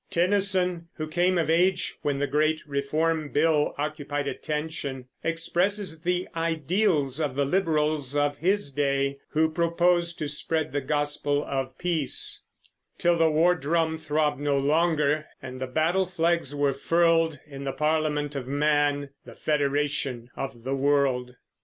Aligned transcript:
Tennyson, 0.09 0.87
who 0.95 1.07
came 1.07 1.37
of 1.37 1.47
age 1.47 1.93
when 2.01 2.17
the 2.17 2.25
great 2.25 2.59
Reform 2.67 3.29
Bill 3.29 3.75
occupied 3.77 4.27
attention, 4.27 5.05
expresses 5.23 6.01
the 6.01 6.27
ideals 6.35 7.19
of 7.21 7.35
the 7.35 7.45
Liberals 7.45 8.15
of 8.15 8.39
his 8.39 8.71
day 8.71 9.19
who 9.29 9.51
proposed 9.51 10.17
to 10.17 10.27
spread 10.27 10.71
the 10.71 10.81
gospel 10.81 11.45
of 11.45 11.77
peace, 11.77 12.41
Till 12.97 13.15
the 13.19 13.29
war 13.29 13.53
drum 13.53 13.99
throbb'd 13.99 14.39
no 14.39 14.57
longer, 14.57 15.27
and 15.39 15.61
the 15.61 15.67
battle 15.67 16.07
flags 16.07 16.55
were 16.55 16.73
furled 16.73 17.37
In 17.45 17.63
the 17.63 17.71
Parliament 17.71 18.35
of 18.35 18.47
Man, 18.47 19.09
the 19.27 19.35
Federation 19.35 20.31
of 20.35 20.63
the 20.63 20.73
world. 20.73 21.35